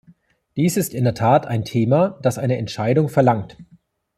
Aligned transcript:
Dies 0.55 0.77
ist 0.77 0.95
in 0.95 1.03
der 1.03 1.13
Tat 1.13 1.45
ein 1.45 1.63
Thema, 1.63 2.17
das 2.23 2.39
eine 2.39 2.57
Entscheidung 2.57 3.07
verlangt. 3.07 3.55